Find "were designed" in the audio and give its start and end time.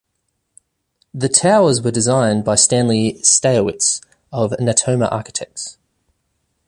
1.83-2.43